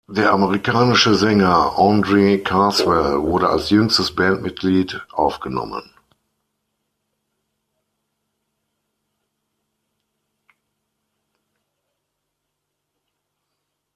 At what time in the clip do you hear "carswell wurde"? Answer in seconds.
2.39-3.47